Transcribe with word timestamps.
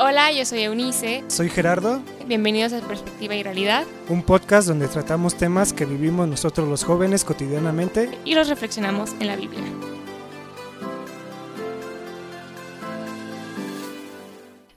Hola, 0.00 0.30
yo 0.30 0.44
soy 0.44 0.60
Eunice. 0.60 1.24
Soy 1.26 1.48
Gerardo. 1.48 2.00
Bienvenidos 2.24 2.72
a 2.72 2.80
Perspectiva 2.86 3.34
y 3.34 3.42
Realidad. 3.42 3.84
Un 4.08 4.22
podcast 4.22 4.68
donde 4.68 4.86
tratamos 4.86 5.36
temas 5.36 5.72
que 5.72 5.86
vivimos 5.86 6.28
nosotros 6.28 6.68
los 6.68 6.84
jóvenes 6.84 7.24
cotidianamente 7.24 8.08
y 8.24 8.34
los 8.34 8.48
reflexionamos 8.48 9.10
en 9.18 9.26
la 9.26 9.34
Biblia. 9.34 9.60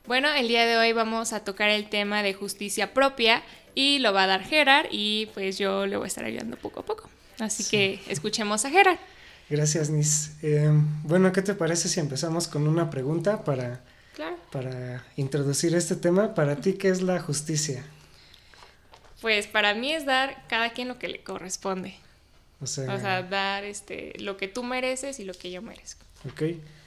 Bueno, 0.08 0.28
el 0.34 0.48
día 0.48 0.66
de 0.66 0.78
hoy 0.78 0.92
vamos 0.92 1.34
a 1.34 1.44
tocar 1.44 1.70
el 1.70 1.88
tema 1.88 2.24
de 2.24 2.34
justicia 2.34 2.92
propia 2.92 3.44
y 3.76 4.00
lo 4.00 4.14
va 4.14 4.24
a 4.24 4.28
dar 4.28 4.44
Gerard 4.44 4.88
y 4.90 5.28
pues 5.36 5.60
yo 5.60 5.86
le 5.86 5.98
voy 5.98 6.06
a 6.06 6.08
estar 6.08 6.26
ayudando 6.26 6.58
poco 6.58 6.80
a 6.80 6.84
poco. 6.84 7.12
Así 7.38 7.64
que 7.66 8.02
escuchemos 8.10 8.66
a 8.66 8.72
Gerard. 8.72 8.98
Gracias, 9.52 9.92
Nis. 9.92 10.32
Eh, 10.42 10.72
bueno, 11.04 11.32
¿qué 11.32 11.44
te 11.44 11.54
parece 11.54 11.90
si 11.90 12.00
empezamos 12.00 12.48
con 12.48 12.68
una 12.68 12.90
pregunta 12.90 13.44
para 13.44 13.82
para 14.52 15.06
introducir 15.16 15.76
este 15.76 15.96
tema, 15.96 16.34
para 16.34 16.56
ti, 16.56 16.74
¿qué 16.74 16.90
es 16.90 17.02
la 17.02 17.20
justicia? 17.20 17.84
Pues 19.22 19.48
para 19.48 19.74
mí 19.74 19.92
es 19.92 20.06
dar 20.06 20.46
cada 20.48 20.74
quien 20.74 20.88
lo 20.88 20.98
que 20.98 21.08
le 21.08 21.24
corresponde. 21.24 21.96
O 22.60 22.68
sea, 22.68 23.24
dar 23.24 23.64
este, 23.64 24.14
lo 24.20 24.38
que 24.38 24.48
tú 24.48 24.64
mereces 24.64 25.20
y 25.20 25.24
lo 25.24 25.34
que 25.34 25.52
yo 25.52 25.62
merezco. 25.62 26.06
Ok. 26.30 26.44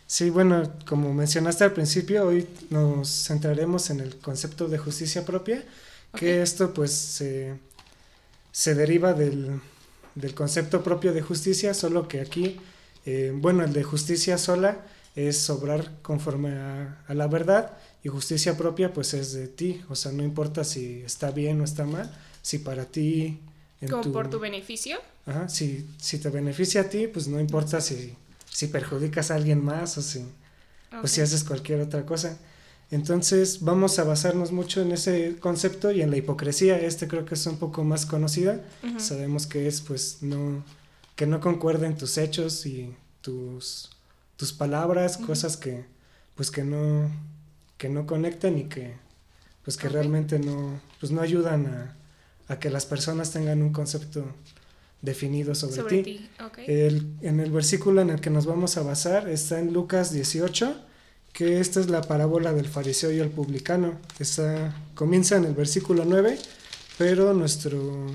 Sí, 0.07 0.31
bueno, 0.31 0.71
como 0.87 1.13
mencionaste 1.15 1.65
al 1.65 1.73
principio, 1.73 2.27
hoy 2.27 2.47
nos 2.71 3.09
centraremos 3.27 3.91
en 3.91 4.01
el 4.01 4.17
concepto 4.19 4.69
de 4.69 4.79
justicia 4.79 5.25
propia, 5.25 5.65
que 6.15 6.43
esto 6.43 6.73
pues 6.75 6.93
se, 6.93 8.75
deriva 8.75 9.15
del, 9.15 9.61
concepto 10.35 10.85
propio 10.85 11.13
de 11.13 11.23
justicia, 11.23 11.75
solo 11.75 12.07
que 12.07 12.21
aquí, 12.21 12.61
eh, 13.07 13.33
bueno, 13.35 13.65
el 13.65 13.73
de 13.73 13.83
justicia 13.83 14.39
sola 14.39 14.85
es 15.15 15.49
obrar 15.51 15.93
conforme 16.03 16.51
a, 16.51 17.05
la 17.09 17.27
verdad 17.27 17.73
y 18.03 18.09
justicia 18.09 18.57
propia 18.57 18.93
pues 18.93 19.15
es 19.15 19.33
de 19.33 19.49
ti, 19.49 19.83
o 19.89 19.95
sea, 19.95 20.13
no 20.13 20.23
importa 20.23 20.65
si 20.65 21.03
está 21.03 21.31
bien 21.31 21.61
o 21.61 21.65
está 21.65 21.85
mal, 21.85 22.13
si 22.43 22.59
para 22.59 22.85
ti... 22.85 23.41
¿Como 23.89 24.13
por 24.13 24.31
tu 24.31 24.39
beneficio? 24.39 24.99
Ajá, 25.27 25.49
si, 25.49 25.87
si 25.99 26.19
te 26.19 26.31
beneficia 26.31 26.83
a 26.83 26.89
ti, 26.89 27.07
pues 27.07 27.29
no 27.29 27.39
importa 27.39 27.81
si, 27.81 28.15
si 28.51 28.67
perjudicas 28.67 29.31
a 29.31 29.35
alguien 29.35 29.63
más 29.63 29.99
o 29.99 30.03
si, 30.03 30.25
o 31.03 31.07
si 31.07 31.21
haces 31.21 31.45
cualquier 31.45 31.81
otra 31.81 32.05
cosa. 32.07 32.39
Entonces 32.91 33.63
vamos 33.63 33.99
a 33.99 34.05
basarnos 34.05 34.53
mucho 34.53 34.83
en 34.83 34.93
ese 34.93 35.37
concepto 35.41 35.91
y 35.91 36.03
en 36.03 36.11
la 36.11 36.17
hipocresía. 36.17 36.79
Este 36.79 37.09
creo 37.09 37.25
que 37.25 37.35
es 37.35 37.47
un 37.47 37.59
poco 37.59 37.83
más 37.85 38.07
conocida. 38.07 38.63
Sabemos 38.99 39.47
que 39.47 39.67
es 39.67 39.81
pues 39.81 40.19
no 40.21 40.63
que 41.17 41.27
no 41.27 41.41
concuerden 41.41 41.97
tus 41.97 42.19
hechos 42.19 42.67
y 42.67 42.95
tus 43.21 43.91
tus 44.37 44.53
palabras, 44.53 45.17
cosas 45.17 45.57
que 45.57 45.85
pues 46.35 46.51
que 46.51 46.65
no 46.65 47.11
que 47.79 47.89
no 47.89 48.07
conectan 48.07 48.59
y 48.59 48.65
que 48.65 48.95
pues 49.65 49.77
que 49.77 49.89
realmente 49.89 50.39
no 50.39 50.81
pues 51.01 51.13
no 51.13 51.21
ayudan 51.21 51.95
a, 52.49 52.59
que 52.59 52.71
las 52.71 52.87
personas 52.87 53.33
tengan 53.33 53.63
un 53.63 53.73
concepto 53.73 54.25
definido 55.01 55.55
sobre, 55.55 56.03
ti. 56.03 56.31
en 56.67 57.41
el 57.41 57.51
versículo 57.51 58.01
en 58.01 58.11
el 58.11 58.21
que 58.21 58.31
nos 58.31 58.47
vamos 58.47 58.77
a 58.77 58.83
basar 58.83 59.29
está 59.29 59.59
en 59.59 59.73
Lucas 59.73 60.13
18, 60.13 60.77
que 61.33 61.61
esta 61.61 61.81
es 61.81 61.89
la 61.89 62.03
parábola 62.03 62.53
del 62.53 62.67
fariseo 62.67 63.11
y 63.11 63.19
el 63.19 63.31
publicano. 63.31 63.99
Está, 64.19 64.75
comienza 64.95 65.37
en 65.37 65.45
el 65.45 65.55
versículo 65.55 66.05
9, 66.07 66.39
pero 66.97 67.35
nuestro, 67.35 68.07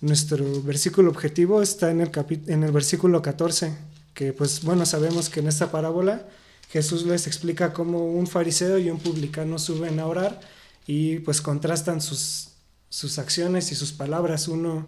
nuestro 0.00 0.62
versículo 0.62 1.10
objetivo 1.10 1.62
está 1.62 1.90
en 1.90 2.00
el, 2.00 2.10
en 2.46 2.64
el 2.64 2.72
versículo 2.72 3.22
14 3.22 3.89
que 4.20 4.34
pues 4.34 4.62
bueno, 4.64 4.84
sabemos 4.84 5.30
que 5.30 5.40
en 5.40 5.48
esta 5.48 5.72
parábola 5.72 6.28
Jesús 6.70 7.06
les 7.06 7.26
explica 7.26 7.72
cómo 7.72 8.04
un 8.04 8.26
fariseo 8.26 8.78
y 8.78 8.90
un 8.90 8.98
publicano 8.98 9.58
suben 9.58 9.98
a 9.98 10.06
orar 10.06 10.38
y 10.86 11.20
pues 11.20 11.40
contrastan 11.40 12.02
sus, 12.02 12.48
sus 12.90 13.18
acciones 13.18 13.72
y 13.72 13.74
sus 13.74 13.92
palabras. 13.92 14.46
Uno 14.46 14.86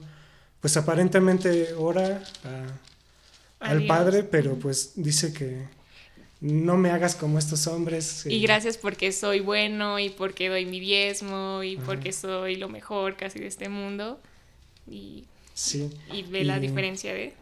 pues 0.61 0.77
aparentemente 0.77 1.73
ora 1.73 2.23
al 3.59 3.87
Padre, 3.87 4.23
pero 4.23 4.57
pues 4.57 4.93
dice 4.97 5.33
que 5.33 5.67
no 6.43 6.77
me 6.77 6.91
hagas 6.91 7.15
como 7.15 7.39
estos 7.39 7.67
hombres. 7.67 8.27
Y 8.27 8.43
gracias 8.43 8.77
porque 8.77 9.13
soy 9.13 9.41
bueno 9.41 9.99
y 9.99 10.11
porque 10.11 10.51
doy 10.51 10.67
mi 10.67 10.79
diezmo 10.79 11.63
y 11.63 11.79
porque 11.79 12.13
soy 12.13 12.57
lo 12.57 12.69
mejor 12.69 13.17
casi 13.17 13.39
de 13.39 13.47
este 13.47 13.71
mundo. 13.71 14.21
Y, 14.87 15.25
sí. 15.55 15.89
y 16.13 16.23
ve 16.25 16.45
la 16.45 16.61
diferencia 16.61 17.15
de 17.15 17.33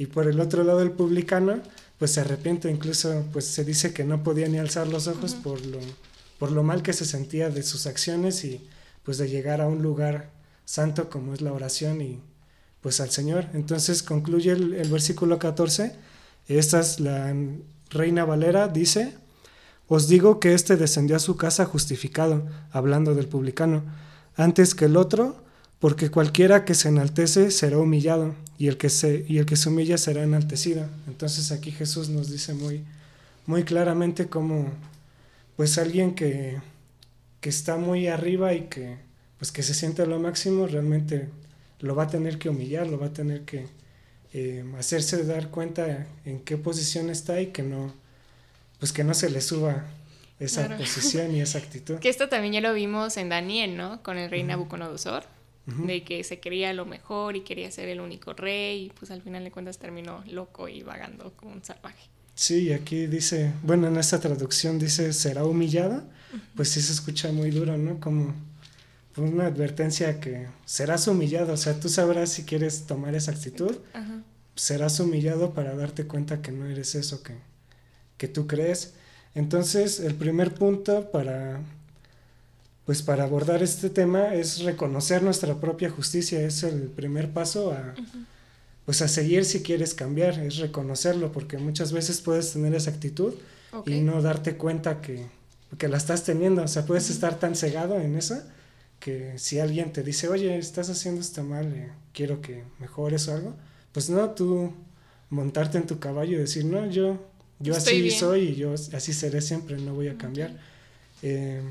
y 0.00 0.06
por 0.06 0.26
el 0.26 0.40
otro 0.40 0.64
lado 0.64 0.80
el 0.80 0.92
publicano 0.92 1.60
pues 1.98 2.12
se 2.12 2.22
arrepiente, 2.22 2.70
incluso 2.70 3.22
pues 3.34 3.44
se 3.44 3.66
dice 3.66 3.92
que 3.92 4.02
no 4.02 4.22
podía 4.22 4.48
ni 4.48 4.56
alzar 4.56 4.88
los 4.88 5.06
ojos 5.08 5.34
por, 5.34 5.60
lo, 5.66 5.78
por 6.38 6.52
lo 6.52 6.62
mal 6.62 6.82
que 6.82 6.94
se 6.94 7.04
sentía 7.04 7.50
de 7.50 7.62
sus 7.62 7.86
acciones 7.86 8.42
y 8.46 8.66
pues 9.02 9.18
de 9.18 9.28
llegar 9.28 9.60
a 9.60 9.68
un 9.68 9.82
lugar 9.82 10.30
santo 10.64 11.10
como 11.10 11.34
es 11.34 11.42
la 11.42 11.52
oración 11.52 12.00
y 12.00 12.18
pues 12.80 12.98
al 13.02 13.10
Señor. 13.10 13.48
Entonces 13.52 14.02
concluye 14.02 14.52
el, 14.52 14.72
el 14.72 14.88
versículo 14.88 15.38
14, 15.38 15.94
esta 16.48 16.80
es 16.80 16.98
la 16.98 17.36
Reina 17.90 18.24
Valera, 18.24 18.68
dice, 18.68 19.18
os 19.86 20.08
digo 20.08 20.40
que 20.40 20.54
éste 20.54 20.76
descendió 20.76 21.16
a 21.16 21.18
su 21.18 21.36
casa 21.36 21.66
justificado, 21.66 22.46
hablando 22.72 23.14
del 23.14 23.28
publicano, 23.28 23.84
antes 24.34 24.74
que 24.74 24.86
el 24.86 24.96
otro, 24.96 25.44
porque 25.80 26.10
cualquiera 26.10 26.66
que 26.66 26.74
se 26.74 26.88
enaltece 26.88 27.50
será 27.50 27.78
humillado 27.78 28.34
y 28.58 28.68
el 28.68 28.76
que 28.76 28.90
se, 28.90 29.24
y 29.26 29.38
el 29.38 29.46
que 29.46 29.56
se 29.56 29.70
humilla 29.70 29.96
será 29.96 30.22
enaltecido. 30.22 30.86
Entonces 31.08 31.50
aquí 31.50 31.72
Jesús 31.72 32.10
nos 32.10 32.30
dice 32.30 32.52
muy, 32.52 32.84
muy 33.46 33.64
claramente 33.64 34.28
cómo 34.28 34.68
pues 35.56 35.78
alguien 35.78 36.14
que, 36.14 36.58
que 37.40 37.48
está 37.48 37.78
muy 37.78 38.06
arriba 38.06 38.52
y 38.52 38.68
que 38.68 38.98
pues 39.38 39.50
que 39.50 39.62
se 39.62 39.72
siente 39.72 40.02
a 40.02 40.06
lo 40.06 40.20
máximo 40.20 40.66
realmente 40.66 41.30
lo 41.80 41.94
va 41.94 42.04
a 42.04 42.08
tener 42.08 42.38
que 42.38 42.50
humillar, 42.50 42.86
lo 42.86 42.98
va 42.98 43.06
a 43.06 43.12
tener 43.14 43.46
que 43.46 43.66
eh, 44.34 44.62
hacerse 44.78 45.24
dar 45.24 45.48
cuenta 45.48 46.06
en 46.26 46.40
qué 46.40 46.58
posición 46.58 47.08
está 47.08 47.40
y 47.40 47.46
que 47.46 47.62
no 47.62 47.92
pues 48.78 48.92
que 48.92 49.02
no 49.02 49.14
se 49.14 49.30
le 49.30 49.40
suba 49.40 49.86
esa 50.38 50.76
posición 50.76 51.34
y 51.34 51.40
esa 51.40 51.56
actitud. 51.58 51.96
Que 52.00 52.10
esto 52.10 52.28
también 52.28 52.52
ya 52.52 52.60
lo 52.60 52.74
vimos 52.74 53.16
en 53.16 53.30
Daniel, 53.30 53.78
¿no? 53.78 54.02
Con 54.02 54.18
el 54.18 54.30
rey 54.30 54.42
Nabucodonosor 54.42 55.39
de 55.78 56.04
que 56.04 56.24
se 56.24 56.40
quería 56.40 56.72
lo 56.72 56.86
mejor 56.86 57.36
y 57.36 57.42
quería 57.42 57.70
ser 57.70 57.88
el 57.88 58.00
único 58.00 58.32
rey 58.32 58.86
y 58.86 58.90
pues 58.90 59.10
al 59.10 59.22
final 59.22 59.44
de 59.44 59.50
cuentas 59.50 59.78
terminó 59.78 60.22
loco 60.26 60.68
y 60.68 60.82
vagando 60.82 61.32
como 61.36 61.52
un 61.52 61.64
salvaje. 61.64 62.08
Sí, 62.34 62.72
aquí 62.72 63.06
dice, 63.06 63.52
bueno, 63.62 63.88
en 63.88 63.96
esta 63.96 64.18
traducción 64.18 64.78
dice 64.78 65.12
será 65.12 65.44
humillada, 65.44 66.04
pues 66.56 66.70
sí 66.70 66.80
se 66.80 66.92
escucha 66.92 67.32
muy 67.32 67.50
duro, 67.50 67.76
¿no? 67.76 68.00
Como 68.00 68.34
una 69.16 69.46
advertencia 69.46 70.20
que 70.20 70.46
serás 70.64 71.06
humillado, 71.06 71.52
o 71.52 71.56
sea, 71.56 71.78
tú 71.78 71.88
sabrás 71.88 72.30
si 72.30 72.44
quieres 72.44 72.86
tomar 72.86 73.14
esa 73.14 73.32
actitud, 73.32 73.76
serás 74.54 75.00
humillado 75.00 75.52
para 75.52 75.74
darte 75.74 76.06
cuenta 76.06 76.42
que 76.42 76.52
no 76.52 76.66
eres 76.66 76.94
eso 76.94 77.22
que, 77.22 77.34
que 78.16 78.28
tú 78.28 78.46
crees. 78.46 78.94
Entonces, 79.34 80.00
el 80.00 80.14
primer 80.14 80.54
punto 80.54 81.10
para 81.10 81.60
pues 82.90 83.02
para 83.02 83.22
abordar 83.22 83.62
este 83.62 83.88
tema 83.88 84.34
es 84.34 84.64
reconocer 84.64 85.22
nuestra 85.22 85.60
propia 85.60 85.90
justicia, 85.90 86.44
es 86.44 86.64
el 86.64 86.88
primer 86.88 87.32
paso 87.32 87.70
a, 87.70 87.94
pues 88.84 89.00
a 89.00 89.06
seguir 89.06 89.44
si 89.44 89.62
quieres 89.62 89.94
cambiar, 89.94 90.40
es 90.40 90.56
reconocerlo, 90.56 91.30
porque 91.30 91.56
muchas 91.56 91.92
veces 91.92 92.20
puedes 92.20 92.52
tener 92.52 92.74
esa 92.74 92.90
actitud 92.90 93.34
y 93.86 94.00
no 94.00 94.20
darte 94.22 94.56
cuenta 94.56 95.00
que, 95.00 95.24
que, 95.78 95.86
la 95.86 95.98
estás 95.98 96.24
teniendo, 96.24 96.64
o 96.64 96.66
sea, 96.66 96.84
puedes 96.84 97.10
estar 97.10 97.38
tan 97.38 97.54
cegado 97.54 98.00
en 98.00 98.16
eso 98.16 98.42
que 98.98 99.38
si 99.38 99.60
alguien 99.60 99.92
te 99.92 100.02
dice, 100.02 100.26
oye, 100.26 100.58
estás 100.58 100.90
haciendo 100.90 101.20
esto 101.20 101.44
mal, 101.44 101.72
eh, 101.72 101.92
quiero 102.12 102.40
que 102.40 102.64
mejores 102.80 103.28
o 103.28 103.34
algo, 103.36 103.54
pues 103.92 104.10
no, 104.10 104.30
tú 104.30 104.72
montarte 105.28 105.78
en 105.78 105.86
tu 105.86 106.00
caballo 106.00 106.32
y 106.32 106.40
decir, 106.40 106.64
no, 106.64 106.90
yo, 106.90 107.24
yo 107.60 107.76
así 107.76 108.10
soy 108.10 108.48
y 108.48 108.54
yo 108.56 108.74
así 108.74 109.12
seré 109.12 109.42
siempre, 109.42 109.76
no 109.76 109.94
voy 109.94 110.08
a 110.08 110.18
cambiar. 110.18 110.58
Eh, 111.22 111.62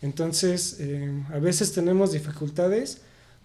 entonces, 0.00 0.76
eh, 0.78 1.24
a 1.32 1.38
veces 1.38 1.72
tenemos 1.72 2.12
dificultades 2.12 2.98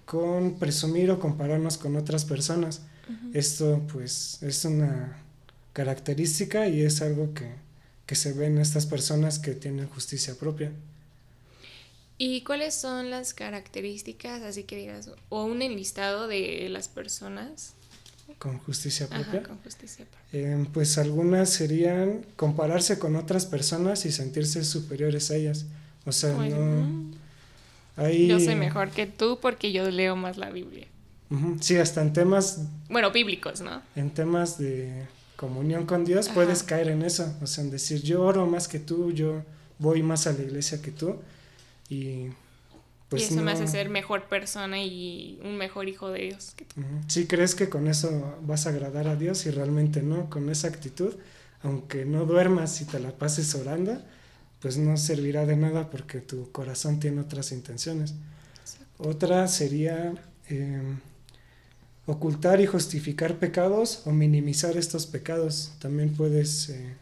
con 0.05 0.59
presumir 0.59 1.09
o 1.11 1.19
compararnos 1.19 1.77
con 1.77 1.95
otras 1.95 2.25
personas. 2.25 2.81
Esto, 3.33 3.81
pues, 3.91 4.41
es 4.41 4.63
una 4.63 5.17
característica 5.73 6.67
y 6.69 6.81
es 6.81 7.01
algo 7.01 7.33
que, 7.33 7.51
que 8.05 8.15
se 8.15 8.31
ve 8.31 8.45
en 8.45 8.59
estas 8.59 8.85
personas 8.85 9.39
que 9.39 9.55
tienen 9.55 9.87
justicia 9.87 10.35
propia. 10.35 10.71
¿Y 12.17 12.41
cuáles 12.43 12.75
son 12.75 13.09
las 13.09 13.33
características, 13.33 14.43
así 14.43 14.63
que 14.63 14.77
digas, 14.77 15.09
o 15.29 15.45
un 15.45 15.61
enlistado 15.61 16.27
de 16.27 16.69
las 16.69 16.87
personas? 16.87 17.73
Con 18.37 18.59
justicia 18.59 19.07
propia. 19.07 19.43
con 19.43 19.57
justicia 19.57 20.05
propia. 20.05 20.39
Eh, 20.39 20.67
pues 20.71 20.97
algunas 20.97 21.49
serían 21.49 22.25
compararse 22.37 22.97
con 22.99 23.15
otras 23.15 23.45
personas 23.45 24.05
y 24.05 24.11
sentirse 24.11 24.63
superiores 24.63 25.31
a 25.31 25.35
ellas. 25.35 25.65
O 26.05 26.11
sea, 26.11 26.33
no... 26.33 27.13
Yo 28.11 28.39
soy 28.39 28.55
mejor 28.55 28.89
que 28.89 29.05
tú 29.05 29.39
porque 29.41 29.71
yo 29.71 29.89
leo 29.89 30.15
más 30.15 30.37
la 30.37 30.49
Biblia. 30.49 30.87
Sí, 31.61 31.77
hasta 31.77 32.01
en 32.01 32.13
temas... 32.13 32.61
Bueno, 32.89 33.11
bíblicos, 33.11 33.61
¿no? 33.61 33.81
En 33.95 34.11
temas 34.11 34.57
de 34.57 35.07
comunión 35.35 35.85
con 35.85 36.05
Dios 36.05 36.29
puedes 36.29 36.63
caer 36.63 36.89
en 36.89 37.03
eso. 37.03 37.35
O 37.41 37.47
sea, 37.47 37.63
en 37.63 37.71
decir, 37.71 38.01
yo 38.01 38.23
oro 38.23 38.45
más 38.45 38.67
que 38.67 38.79
tú, 38.79 39.11
yo, 39.11 39.43
voy 39.79 40.01
más 40.01 40.27
a 40.27 40.33
la 40.33 40.41
iglesia 40.41 40.81
que 40.81 40.91
tú 40.91 41.17
y 41.89 42.27
pues 43.09 43.23
y 43.23 43.33
eso 43.33 43.43
me 43.43 43.51
hace 43.51 43.67
ser 43.67 43.89
mejor 43.89 44.23
persona 44.23 44.81
y 44.81 45.39
un 45.43 45.55
mejor 45.57 45.87
hijo 45.87 46.09
de 46.09 46.23
Dios. 46.23 46.53
Que 46.55 46.65
tú. 46.65 46.81
Sí, 47.07 47.27
crees 47.27 47.53
que 47.53 47.69
con 47.69 47.87
eso 47.87 48.37
vas 48.41 48.65
a 48.65 48.69
agradar 48.69 49.07
a 49.07 49.15
Dios 49.15 49.45
y 49.45 49.51
realmente 49.51 50.01
no, 50.01 50.31
con 50.31 50.49
esa 50.49 50.67
actitud, 50.67 51.13
aunque 51.61 52.05
no 52.05 52.25
duermas 52.25 52.81
y 52.81 52.85
te 52.85 52.99
la 52.99 53.11
pases 53.11 53.53
orando, 53.53 54.01
pues 54.63 54.77
no 54.77 54.95
servirá 54.95 55.45
de 55.45 55.57
nada 55.57 55.89
porque 55.89 56.21
tu 56.21 56.49
corazón 56.53 56.97
tiene 57.01 57.19
otras 57.19 57.51
intenciones. 57.51 58.13
Otra 58.97 59.49
sería 59.49 60.13
em, 60.47 60.99
ocultar 62.05 62.61
y 62.61 62.65
justificar 62.65 63.39
pecados 63.39 64.03
o 64.05 64.11
minimizar 64.11 64.77
estos 64.77 65.05
pecados. 65.05 65.73
También 65.79 66.13
puedes 66.13 66.69
eh, 66.69 66.95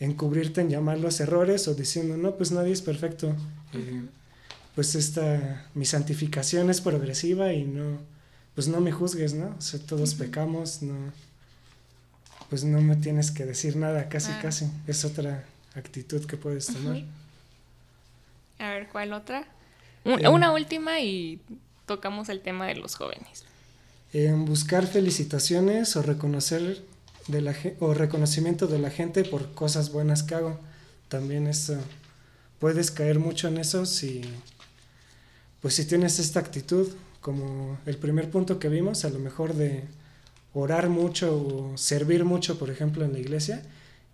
encubrirte 0.00 0.62
en 0.62 0.70
llamar 0.70 1.00
los 1.00 1.20
errores 1.20 1.68
o 1.68 1.74
diciendo, 1.74 2.16
no, 2.16 2.34
pues 2.36 2.50
nadie 2.50 2.72
es 2.72 2.80
perfecto. 2.80 3.36
Eh, 3.74 4.06
pues 4.74 4.94
esta, 4.94 5.66
mi 5.74 5.84
santificación 5.84 6.70
es 6.70 6.80
progresiva 6.80 7.52
y 7.52 7.64
no, 7.64 7.98
pues 8.54 8.68
no 8.68 8.80
me 8.80 8.90
juzgues, 8.90 9.34
¿no? 9.34 9.54
O 9.58 9.60
sea, 9.60 9.78
todos 9.80 10.14
pecamos, 10.14 10.80
no, 10.80 11.12
pues 12.48 12.64
no 12.64 12.80
me 12.80 12.96
tienes 12.96 13.30
que 13.30 13.44
decir 13.44 13.76
nada, 13.76 14.08
casi, 14.08 14.32
casi. 14.40 14.70
Es 14.86 15.04
otra 15.04 15.44
actitud 15.74 16.24
que 16.26 16.36
puedes 16.36 16.66
tomar. 16.66 17.02
A 18.58 18.68
ver, 18.70 18.88
¿cuál 18.88 19.12
otra? 19.12 19.46
Em. 20.04 20.32
Una 20.32 20.52
última 20.52 21.00
y 21.00 21.40
tocamos 21.86 22.28
el 22.28 22.40
tema 22.40 22.66
de 22.66 22.76
los 22.76 22.94
jóvenes. 22.94 23.44
En 24.12 24.44
buscar 24.44 24.86
felicitaciones 24.86 25.96
o 25.96 26.02
reconocer 26.02 26.82
de 27.28 27.40
la 27.40 27.54
o 27.80 27.94
reconocimiento 27.94 28.66
de 28.66 28.78
la 28.78 28.90
gente 28.90 29.24
por 29.24 29.54
cosas 29.54 29.92
buenas 29.92 30.22
que 30.22 30.34
hago. 30.34 30.60
También 31.08 31.46
eso 31.46 31.78
puedes 32.58 32.90
caer 32.90 33.18
mucho 33.18 33.48
en 33.48 33.58
eso 33.58 33.86
si 33.86 34.22
pues 35.62 35.74
si 35.74 35.84
tienes 35.84 36.18
esta 36.18 36.40
actitud, 36.40 36.88
como 37.20 37.78
el 37.86 37.96
primer 37.96 38.28
punto 38.30 38.58
que 38.58 38.68
vimos, 38.68 39.04
a 39.04 39.10
lo 39.10 39.20
mejor 39.20 39.54
de 39.54 39.84
orar 40.54 40.88
mucho 40.88 41.36
o 41.36 41.78
servir 41.78 42.24
mucho, 42.24 42.58
por 42.58 42.68
ejemplo, 42.68 43.04
en 43.04 43.12
la 43.12 43.20
iglesia, 43.20 43.62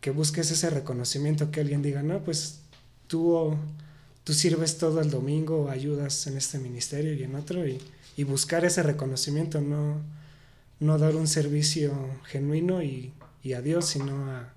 que 0.01 0.11
busques 0.11 0.51
ese 0.51 0.71
reconocimiento, 0.71 1.51
que 1.51 1.61
alguien 1.61 1.83
diga, 1.83 2.03
no, 2.03 2.21
pues 2.21 2.61
tú, 3.07 3.57
tú 4.25 4.33
sirves 4.33 4.79
todo 4.79 5.01
el 5.01 5.11
domingo, 5.11 5.69
ayudas 5.71 6.27
en 6.27 6.37
este 6.37 6.59
ministerio 6.59 7.15
y 7.15 7.23
en 7.23 7.35
otro, 7.35 7.67
y, 7.67 7.81
y 8.17 8.25
buscar 8.25 8.65
ese 8.65 8.83
reconocimiento, 8.83 9.61
no, 9.61 10.01
no 10.81 10.99
dar 10.99 11.17
un 11.17 11.27
servicio 11.27 11.93
genuino 12.25 12.83
y, 12.83 13.13
y 13.43 13.55
a 13.55 13.63
Dios, 13.63 13.87
sino 13.87 14.31
a, 14.31 14.53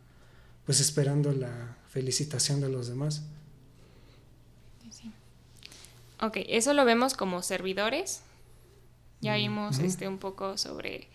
pues 0.66 0.80
esperando 0.80 1.32
la 1.32 1.78
felicitación 1.90 2.62
de 2.62 2.70
los 2.70 2.88
demás. 2.88 3.24
Ok, 6.22 6.38
eso 6.48 6.74
lo 6.74 6.86
vemos 6.86 7.16
como 7.16 7.42
servidores. 7.42 8.22
Ya 9.22 9.36
vimos 9.36 9.80
este 9.80 10.08
un 10.08 10.18
poco 10.18 10.58
sobre 10.58 11.08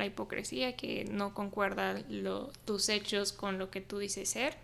la 0.00 0.06
hipocresía, 0.06 0.76
que 0.76 1.04
no 1.04 1.32
concuerda 1.34 2.02
tus 2.64 2.88
hechos 2.88 3.32
con 3.32 3.58
lo 3.58 3.70
que 3.70 3.80
tú 3.80 3.98
dices 3.98 4.28
ser. 4.28 4.56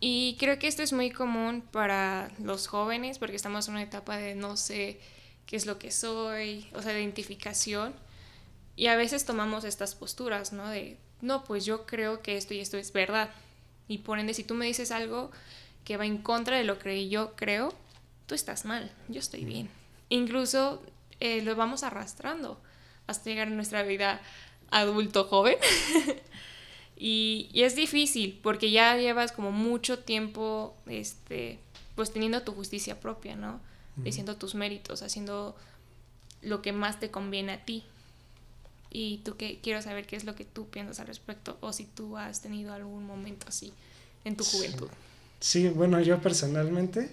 Y 0.00 0.36
creo 0.38 0.58
que 0.58 0.68
esto 0.68 0.82
es 0.82 0.92
muy 0.92 1.10
común 1.10 1.62
para 1.62 2.30
los 2.42 2.68
jóvenes, 2.68 3.18
porque 3.18 3.36
estamos 3.36 3.66
en 3.68 3.74
una 3.74 3.82
etapa 3.82 4.16
de 4.16 4.34
no 4.34 4.56
sé 4.56 5.00
qué 5.46 5.56
es 5.56 5.66
lo 5.66 5.78
que 5.78 5.90
soy, 5.90 6.68
o 6.74 6.82
sea, 6.82 6.92
de 6.92 7.00
identificación. 7.00 7.94
Y 8.76 8.86
a 8.86 8.96
veces 8.96 9.24
tomamos 9.24 9.64
estas 9.64 9.94
posturas, 9.94 10.52
¿no? 10.52 10.68
De, 10.68 10.96
no, 11.20 11.42
pues 11.44 11.64
yo 11.64 11.84
creo 11.84 12.22
que 12.22 12.36
esto 12.36 12.54
y 12.54 12.60
esto 12.60 12.76
es 12.76 12.92
verdad. 12.92 13.30
Y 13.88 13.98
por 13.98 14.20
ende, 14.20 14.34
si 14.34 14.44
tú 14.44 14.54
me 14.54 14.66
dices 14.66 14.92
algo, 14.92 15.32
que 15.84 15.96
va 15.96 16.06
en 16.06 16.18
contra 16.18 16.56
de 16.56 16.64
lo 16.64 16.78
que 16.78 17.08
yo 17.08 17.34
creo, 17.34 17.74
tú 18.26 18.34
estás 18.34 18.64
mal, 18.66 18.92
yo 19.08 19.18
estoy 19.18 19.44
bien. 19.44 19.68
Incluso 20.10 20.82
eh, 21.18 21.42
lo 21.42 21.56
vamos 21.56 21.82
arrastrando 21.82 22.60
hasta 23.08 23.30
llegar 23.30 23.48
a 23.48 23.50
nuestra 23.50 23.82
vida 23.82 24.20
adulto 24.70 25.24
joven. 25.24 25.56
y, 26.96 27.50
es 27.54 27.74
difícil 27.74 28.38
porque 28.42 28.70
ya 28.70 28.96
llevas 28.96 29.32
como 29.32 29.50
mucho 29.50 29.98
tiempo 29.98 30.76
este, 30.86 31.58
pues 31.96 32.12
teniendo 32.12 32.42
tu 32.42 32.52
justicia 32.52 33.00
propia, 33.00 33.34
¿no? 33.34 33.60
Diciendo 33.96 34.36
tus 34.36 34.54
méritos, 34.54 35.02
haciendo 35.02 35.56
lo 36.40 36.62
que 36.62 36.70
más 36.72 37.00
te 37.00 37.10
conviene 37.10 37.52
a 37.54 37.64
ti. 37.64 37.82
Y 38.90 39.18
tú 39.24 39.36
que 39.36 39.58
quiero 39.60 39.82
saber 39.82 40.06
qué 40.06 40.14
es 40.14 40.22
lo 40.22 40.36
que 40.36 40.44
tú 40.44 40.68
piensas 40.68 41.00
al 41.00 41.08
respecto 41.08 41.58
o 41.60 41.72
si 41.72 41.84
tú 41.84 42.16
has 42.16 42.40
tenido 42.40 42.72
algún 42.72 43.04
momento 43.04 43.46
así 43.48 43.72
en 44.24 44.36
tu 44.36 44.44
juventud. 44.44 44.88
Sí, 45.40 45.68
bueno, 45.68 46.00
yo 46.00 46.20
personalmente, 46.20 47.10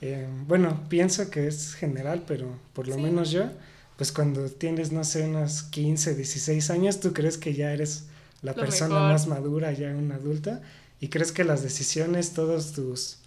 eh, 0.00 0.26
bueno, 0.46 0.84
pienso 0.88 1.30
que 1.30 1.48
es 1.48 1.74
general, 1.74 2.24
pero 2.26 2.58
por 2.72 2.86
lo 2.86 2.96
menos 2.96 3.30
yo, 3.30 3.50
pues 3.96 4.12
cuando 4.12 4.48
tienes, 4.48 4.92
no 4.92 5.04
sé, 5.04 5.24
unos 5.24 5.62
15, 5.64 6.14
16 6.14 6.70
años, 6.70 7.00
tú 7.00 7.12
crees 7.12 7.38
que 7.38 7.54
ya 7.54 7.72
eres 7.72 8.04
la 8.42 8.54
persona 8.54 9.00
más 9.00 9.26
madura, 9.26 9.72
ya 9.72 9.88
una 9.88 10.16
adulta, 10.16 10.60
y 11.00 11.08
crees 11.08 11.32
que 11.32 11.44
las 11.44 11.62
decisiones, 11.62 12.32
todos 12.32 12.72
tus, 12.72 13.18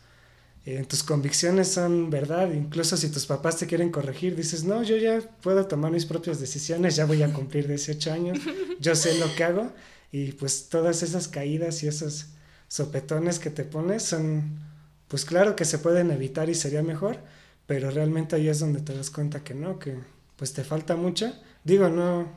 eh, 0.66 0.86
tus 0.88 1.04
convicciones 1.04 1.70
son 1.70 2.10
verdad, 2.10 2.52
incluso 2.52 2.98
si 2.98 3.10
tus 3.10 3.26
papás 3.26 3.58
te 3.58 3.66
quieren 3.66 3.92
corregir, 3.92 4.36
dices, 4.36 4.64
no, 4.64 4.84
yo 4.84 4.98
ya 4.98 5.20
puedo 5.42 5.66
tomar 5.66 5.92
mis 5.92 6.06
propias 6.06 6.40
decisiones, 6.40 6.96
ya 6.96 7.06
voy 7.06 7.24
a 7.24 7.34
cumplir 7.34 7.68
18 7.68 8.14
años, 8.14 8.40
yo 8.80 8.96
sé 8.96 9.18
lo 9.18 9.34
que 9.36 9.44
hago, 9.44 9.72
y 10.12 10.34
pues 10.34 10.70
todas 10.70 11.02
esas 11.02 11.28
caídas 11.28 11.82
y 11.84 11.88
esos 11.88 12.28
sopetones 12.68 13.40
que 13.40 13.50
te 13.50 13.64
pones 13.64 14.04
son, 14.04 14.60
pues 15.08 15.26
claro 15.26 15.56
que 15.56 15.66
se 15.66 15.80
pueden 15.80 16.12
evitar 16.12 16.50
y 16.50 16.56
sería 16.56 16.84
mejor, 16.84 17.18
pero 17.66 17.90
realmente 17.90 18.36
ahí 18.36 18.48
es 18.48 18.60
donde 18.60 18.82
te 18.82 18.96
das 18.96 19.10
cuenta 19.10 19.44
que 19.44 19.56
no, 19.56 19.80
que 19.80 19.98
pues 20.40 20.54
te 20.54 20.64
falta 20.64 20.96
mucho. 20.96 21.32
Digo, 21.66 21.90
no, 21.90 22.28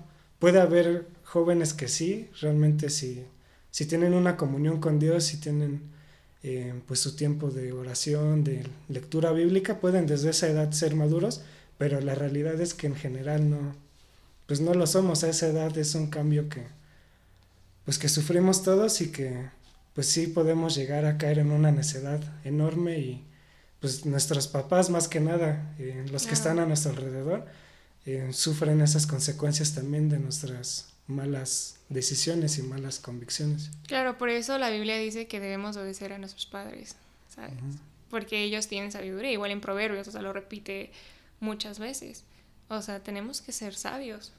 puede 0.40 0.60
haber 0.60 1.06
jóvenes 1.24 1.72
que 1.72 1.88
sí, 1.88 2.28
realmente 2.40 2.90
sí, 2.90 3.24
si 3.70 3.86
tienen 3.86 4.12
una 4.12 4.36
comunión 4.36 4.80
con 4.80 4.98
Dios, 4.98 5.24
si 5.24 5.38
tienen 5.38 5.82
eh, 6.42 6.74
pues 6.86 6.98
su 7.00 7.14
tiempo 7.14 7.50
de 7.50 7.72
oración, 7.72 8.42
de 8.42 8.66
lectura 8.88 9.30
bíblica, 9.30 9.78
pueden 9.78 10.06
desde 10.06 10.30
esa 10.30 10.48
edad 10.48 10.72
ser 10.72 10.96
maduros, 10.96 11.42
pero 11.78 12.00
la 12.00 12.16
realidad 12.16 12.60
es 12.60 12.74
que 12.74 12.88
en 12.88 12.96
general 12.96 13.48
no, 13.48 13.76
pues 14.46 14.60
no 14.60 14.74
lo 14.74 14.86
somos, 14.88 15.22
a 15.22 15.30
esa 15.30 15.46
edad 15.46 15.76
es 15.78 15.94
un 15.94 16.08
cambio 16.08 16.48
que, 16.48 16.66
pues 17.84 17.98
que 17.98 18.08
sufrimos 18.08 18.64
todos 18.64 19.00
y 19.00 19.12
que 19.12 19.48
pues 19.94 20.08
sí 20.08 20.26
podemos 20.26 20.74
llegar 20.74 21.04
a 21.04 21.18
caer 21.18 21.38
en 21.38 21.52
una 21.52 21.70
necedad 21.70 22.20
enorme 22.44 22.98
y 22.98 23.24
pues 23.80 24.04
nuestros 24.06 24.48
papás 24.48 24.90
más 24.90 25.06
que 25.06 25.20
nada, 25.20 25.74
eh, 25.78 26.04
los 26.10 26.26
que 26.26 26.34
están 26.34 26.58
a 26.58 26.66
nuestro 26.66 26.90
alrededor, 26.90 27.46
eh, 28.06 28.30
sufren 28.32 28.80
esas 28.80 29.06
consecuencias 29.06 29.74
también 29.74 30.08
de 30.08 30.18
nuestras 30.18 30.92
malas 31.06 31.76
decisiones 31.88 32.58
y 32.58 32.62
malas 32.62 32.98
convicciones. 32.98 33.70
Claro, 33.86 34.18
por 34.18 34.28
eso 34.28 34.58
la 34.58 34.70
Biblia 34.70 34.96
dice 34.98 35.26
que 35.26 35.40
debemos 35.40 35.76
obedecer 35.76 36.12
a 36.12 36.18
nuestros 36.18 36.46
padres, 36.46 36.96
¿sabes? 37.34 37.54
Porque 38.10 38.42
ellos 38.42 38.68
tienen 38.68 38.92
sabiduría, 38.92 39.32
igual 39.32 39.50
en 39.50 39.60
Proverbios, 39.60 40.08
o 40.08 40.12
sea, 40.12 40.22
lo 40.22 40.32
repite 40.32 40.90
muchas 41.40 41.78
veces. 41.78 42.24
O 42.68 42.80
sea, 42.82 43.02
tenemos 43.02 43.40
que 43.40 43.52
ser 43.52 43.74
sabios 43.74 44.32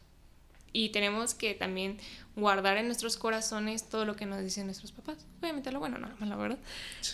y 0.74 0.90
tenemos 0.90 1.36
que 1.36 1.54
también 1.54 2.00
guardar 2.36 2.78
en 2.78 2.88
nuestros 2.88 3.16
corazones 3.16 3.88
todo 3.88 4.06
lo 4.06 4.16
que 4.16 4.26
nos 4.26 4.42
dicen 4.42 4.66
nuestros 4.66 4.92
papás. 4.92 5.18
Obviamente 5.40 5.72
lo 5.72 5.80
bueno, 5.80 6.00
no 6.00 6.10
lo 6.10 6.18
malo, 6.18 6.38
¿verdad? 6.38 6.58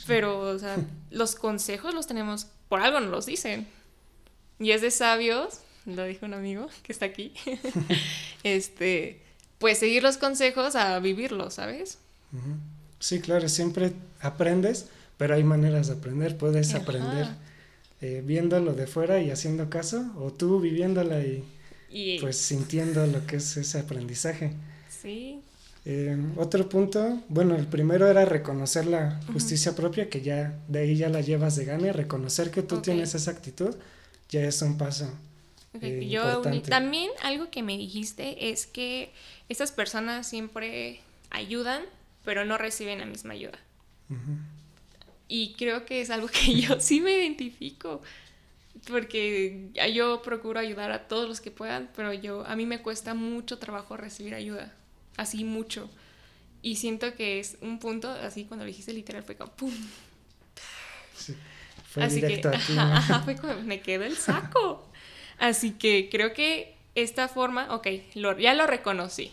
Pero, 0.07 0.39
o 0.39 0.57
sea, 0.57 0.77
los 1.11 1.35
consejos 1.35 1.93
los 1.93 2.07
tenemos, 2.07 2.47
por 2.69 2.81
algo 2.81 2.99
nos 3.01 3.11
los 3.11 3.25
dicen. 3.25 3.67
Y 4.59 4.71
es 4.71 4.81
de 4.81 4.91
sabios, 4.91 5.59
lo 5.95 6.05
dijo 6.05 6.25
un 6.25 6.33
amigo 6.33 6.67
que 6.83 6.91
está 6.91 7.05
aquí, 7.05 7.33
este, 8.43 9.21
pues 9.57 9.79
seguir 9.79 10.03
los 10.03 10.17
consejos 10.17 10.75
a 10.75 10.99
vivirlos, 10.99 11.55
¿sabes? 11.55 11.97
Sí, 12.99 13.19
claro, 13.19 13.49
siempre 13.49 13.93
aprendes, 14.21 14.87
pero 15.17 15.35
hay 15.35 15.43
maneras 15.43 15.87
de 15.87 15.93
aprender. 15.93 16.37
Puedes 16.37 16.73
aprender 16.73 17.27
eh, 18.01 18.21
viéndolo 18.25 18.73
de 18.73 18.87
fuera 18.87 19.21
y 19.21 19.31
haciendo 19.31 19.69
caso, 19.69 20.11
o 20.17 20.31
tú 20.31 20.59
viviéndola 20.59 21.21
y 21.21 22.19
pues 22.19 22.37
sintiendo 22.37 23.05
lo 23.07 23.25
que 23.25 23.37
es 23.37 23.57
ese 23.57 23.79
aprendizaje. 23.79 24.53
Sí. 24.89 25.41
Eh, 25.85 26.17
otro 26.35 26.67
punto, 26.67 27.23
bueno, 27.29 27.55
el 27.55 27.65
primero 27.67 28.07
era 28.07 28.25
reconocer 28.25 28.85
la 28.85 29.19
justicia 29.33 29.75
propia, 29.75 30.09
que 30.09 30.21
ya 30.21 30.59
de 30.67 30.79
ahí 30.79 30.95
ya 30.95 31.09
la 31.09 31.21
llevas 31.21 31.55
de 31.55 31.65
gane, 31.65 31.93
reconocer 31.93 32.51
que 32.51 32.61
tú 32.61 32.81
tienes 32.81 33.15
esa 33.15 33.31
actitud, 33.31 33.75
ya 34.29 34.41
es 34.41 34.61
un 34.61 34.77
paso. 34.77 35.09
Eh, 35.73 36.07
Yo 36.09 36.41
también 36.67 37.11
algo 37.21 37.51
que 37.51 37.61
me 37.61 37.77
dijiste 37.77 38.49
es 38.49 38.65
que 38.65 39.11
estas 39.49 39.71
personas 39.71 40.27
siempre 40.27 41.01
ayudan, 41.29 41.83
pero 42.25 42.45
no 42.45 42.57
reciben 42.57 42.99
la 42.99 43.05
misma 43.05 43.33
ayuda. 43.33 43.59
Y 45.27 45.53
creo 45.53 45.85
que 45.85 46.01
es 46.01 46.09
algo 46.09 46.27
que 46.31 46.59
yo 46.59 46.79
sí 46.79 47.01
me 47.01 47.11
identifico 47.11 48.01
porque 48.87 49.69
yo 49.93 50.21
procuro 50.21 50.59
ayudar 50.59 50.91
a 50.91 51.07
todos 51.07 51.27
los 51.27 51.41
que 51.41 51.51
puedan, 51.51 51.89
pero 51.95 52.13
yo 52.13 52.45
a 52.45 52.55
mí 52.55 52.65
me 52.65 52.81
cuesta 52.81 53.13
mucho 53.13 53.57
trabajo 53.57 53.97
recibir 53.97 54.33
ayuda, 54.33 54.73
así 55.17 55.43
mucho. 55.43 55.89
Y 56.61 56.75
siento 56.75 57.13
que 57.15 57.39
es 57.39 57.57
un 57.61 57.79
punto, 57.79 58.09
así 58.09 58.45
cuando 58.45 58.65
lo 58.65 58.67
dijiste 58.67 58.93
literal, 58.93 59.23
fue 59.23 59.35
como 59.35 59.51
¡pum! 59.53 59.73
Sí, 61.15 61.35
fue 61.89 62.07
directo 62.07 62.49
a 62.49 62.53
ti. 62.53 62.73
Ajá, 62.77 63.21
fue 63.21 63.35
como, 63.35 63.53
me 63.61 63.81
quedó 63.81 64.05
el 64.05 64.17
saco. 64.17 64.78
Así 65.39 65.71
que 65.71 66.09
creo 66.11 66.33
que 66.33 66.75
esta 66.95 67.27
forma, 67.27 67.73
ok, 67.73 67.87
ya 68.39 68.53
lo 68.53 68.67
reconocí, 68.67 69.31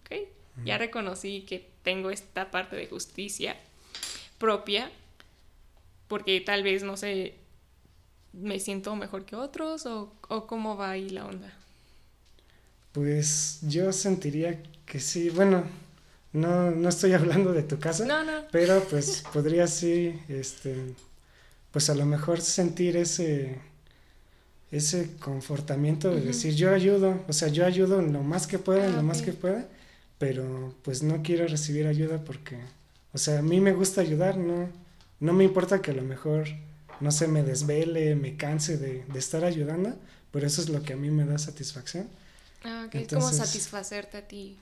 ok, 0.00 0.16
ya 0.64 0.78
reconocí 0.78 1.42
que 1.42 1.66
tengo 1.82 2.10
esta 2.10 2.50
parte 2.50 2.76
de 2.76 2.86
justicia 2.86 3.56
propia, 4.38 4.90
porque 6.08 6.40
tal 6.40 6.62
vez, 6.62 6.82
no 6.82 6.96
sé, 6.96 7.34
me 8.32 8.58
siento 8.58 8.96
mejor 8.96 9.24
que 9.24 9.36
otros 9.36 9.86
o, 9.86 10.12
o 10.28 10.46
cómo 10.46 10.76
va 10.76 10.90
ahí 10.90 11.08
la 11.08 11.26
onda. 11.26 11.52
Pues 12.92 13.58
yo 13.62 13.92
sentiría 13.92 14.62
que 14.86 15.00
sí, 15.00 15.30
bueno, 15.30 15.64
no, 16.32 16.70
no 16.70 16.88
estoy 16.88 17.12
hablando 17.14 17.52
de 17.52 17.62
tu 17.62 17.78
caso, 17.78 18.04
no, 18.04 18.22
no. 18.24 18.44
pero 18.50 18.82
pues 18.88 19.24
podría 19.32 19.66
sí, 19.66 20.20
este, 20.28 20.94
pues 21.72 21.90
a 21.90 21.94
lo 21.94 22.06
mejor 22.06 22.40
sentir 22.40 22.96
ese 22.96 23.58
ese 24.76 25.16
confortamiento 25.20 26.12
de 26.12 26.20
decir 26.20 26.54
yo 26.54 26.74
ayudo, 26.74 27.22
o 27.28 27.32
sea, 27.32 27.48
yo 27.48 27.64
ayudo 27.64 28.00
en 28.00 28.12
lo 28.12 28.22
más 28.22 28.46
que 28.48 28.58
pueda, 28.58 28.86
en 28.86 28.92
lo 28.92 28.98
ah, 28.98 29.02
más 29.02 29.22
que 29.22 29.32
pueda, 29.32 29.68
pero 30.18 30.74
pues 30.82 31.02
no 31.02 31.22
quiero 31.22 31.46
recibir 31.46 31.86
ayuda 31.86 32.24
porque, 32.24 32.58
o 33.12 33.18
sea, 33.18 33.38
a 33.38 33.42
mí 33.42 33.60
me 33.60 33.72
gusta 33.72 34.00
ayudar, 34.00 34.36
no, 34.36 34.68
no 35.20 35.32
me 35.32 35.44
importa 35.44 35.80
que 35.80 35.92
a 35.92 35.94
lo 35.94 36.02
mejor, 36.02 36.48
no 37.00 37.12
se 37.12 37.28
me 37.28 37.44
desvele, 37.44 38.16
me 38.16 38.36
canse 38.36 38.76
de, 38.76 39.04
estar 39.14 39.44
ayudando, 39.44 39.96
pero 40.32 40.46
eso 40.46 40.60
es 40.60 40.68
lo 40.68 40.82
que 40.82 40.94
a 40.94 40.96
mí 40.96 41.08
me 41.08 41.24
da 41.24 41.38
satisfacción. 41.38 42.08
Ah, 42.64 42.86
ok, 42.88 42.94
es 42.96 43.08
como 43.08 43.30
satisfacerte 43.30 44.16
a 44.16 44.26
ti. 44.26 44.58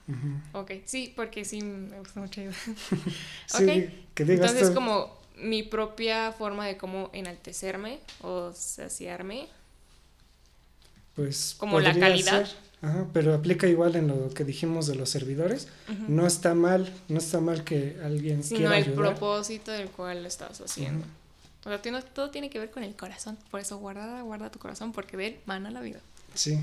Ok, 0.51 0.71
sí, 0.85 1.11
porque 1.15 1.43
sí 1.43 1.61
me 1.61 1.97
gusta 1.97 2.19
mucho 2.19 2.41
ayudar. 2.41 2.57
sí, 3.47 3.89
que 4.13 4.25
digas 4.25 4.51
Entonces, 4.51 4.69
es 4.69 4.75
como 4.75 5.17
mi 5.37 5.63
propia 5.63 6.31
forma 6.33 6.67
de 6.67 6.77
cómo 6.77 7.09
enaltecerme 7.13 7.99
o 8.21 8.51
saciarme 8.53 9.47
pues 11.15 11.55
como 11.57 11.79
la 11.79 11.97
calidad. 11.97 12.47
Ajá, 12.81 13.07
pero 13.13 13.33
aplica 13.33 13.67
igual 13.67 13.95
en 13.95 14.09
lo 14.09 14.29
que 14.33 14.43
dijimos 14.43 14.87
de 14.87 14.95
los 14.95 15.09
servidores. 15.09 15.69
No 16.09 16.27
está 16.27 16.53
mal, 16.53 16.91
no 17.07 17.17
está 17.17 17.39
mal 17.39 17.63
que 17.63 17.97
alguien 18.03 18.43
Sino 18.43 18.59
quiera 18.59 18.77
el 18.77 18.91
propósito 18.91 19.71
del 19.71 19.89
cual 19.89 20.21
lo 20.23 20.27
estás 20.27 20.59
haciendo. 20.59 21.05
O 21.65 21.69
sea, 21.69 22.01
todo 22.01 22.29
tiene 22.29 22.49
que 22.49 22.59
ver 22.59 22.71
con 22.71 22.83
el 22.83 22.93
corazón. 22.93 23.37
Por 23.49 23.61
eso 23.61 23.77
guarda, 23.77 24.21
guarda 24.21 24.51
tu 24.51 24.59
corazón, 24.59 24.91
porque 24.91 25.15
de 25.15 25.27
él 25.27 25.39
mana 25.45 25.71
la 25.71 25.79
vida. 25.79 25.99
Sí, 26.33 26.59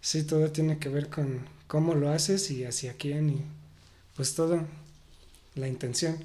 sí, 0.00 0.22
todo 0.22 0.50
tiene 0.50 0.78
que 0.78 0.88
ver 0.88 1.08
con 1.08 1.40
cómo 1.66 1.94
lo 1.94 2.10
haces 2.10 2.50
y 2.50 2.64
hacia 2.64 2.94
quién 2.94 3.28
y 3.28 3.42
pues 4.16 4.34
todo, 4.34 4.64
la 5.54 5.68
intención. 5.68 6.24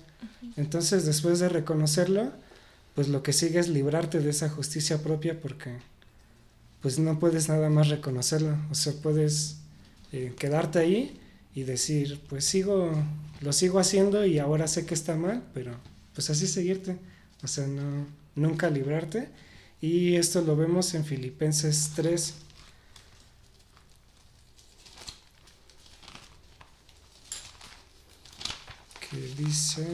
Entonces, 0.55 1.05
después 1.05 1.39
de 1.39 1.49
reconocerlo, 1.49 2.31
pues 2.93 3.09
lo 3.09 3.21
que 3.21 3.33
sigue 3.33 3.59
es 3.59 3.67
librarte 3.67 4.19
de 4.19 4.29
esa 4.29 4.49
justicia 4.49 5.03
propia 5.03 5.39
porque 5.41 5.77
pues 6.85 6.99
no 6.99 7.17
puedes 7.17 7.49
nada 7.49 7.67
más 7.71 7.87
reconocerlo, 7.87 8.55
o 8.69 8.75
sea, 8.75 8.93
puedes 9.01 9.55
eh, 10.11 10.35
quedarte 10.37 10.77
ahí 10.77 11.19
y 11.55 11.63
decir, 11.63 12.21
pues 12.29 12.45
sigo, 12.45 12.91
lo 13.41 13.53
sigo 13.53 13.79
haciendo 13.79 14.23
y 14.23 14.37
ahora 14.37 14.67
sé 14.67 14.85
que 14.85 14.93
está 14.93 15.15
mal, 15.15 15.41
pero 15.51 15.75
pues 16.13 16.29
así 16.29 16.45
seguirte, 16.45 16.99
o 17.41 17.47
sea, 17.47 17.65
no, 17.65 18.05
nunca 18.35 18.69
librarte. 18.69 19.29
Y 19.81 20.15
esto 20.15 20.41
lo 20.41 20.55
vemos 20.55 20.93
en 20.93 21.05
Filipenses 21.05 21.93
3. 21.95 22.35
Que 29.09 29.43
dice... 29.43 29.87